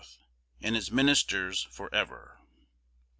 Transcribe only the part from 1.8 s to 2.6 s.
EVER!